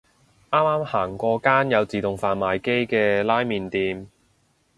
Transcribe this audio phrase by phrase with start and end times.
[0.49, 4.07] 啱啱行過間有自動販賣機嘅拉麵店